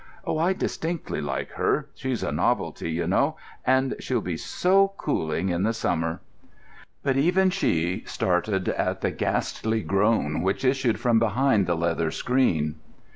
[0.25, 1.85] Oh, I distinctly like her.
[1.93, 6.21] She's a novelty, ye know: and she'll be so cooling in the summer!"
[7.03, 12.77] But even she started at the ghastly groan which issued from behind the leather screen.